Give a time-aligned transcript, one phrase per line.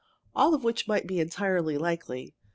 [0.35, 2.33] All of which might be entirely likely.